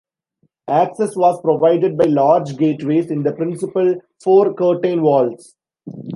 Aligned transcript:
Access 0.71 1.15
was 1.15 1.39
provided 1.41 1.95
by 1.95 2.05
large 2.05 2.57
gateways 2.57 3.11
in 3.11 3.21
the 3.21 3.33
principal 3.33 4.01
four 4.23 4.51
curtain 4.55 5.03
walls. 5.03 5.53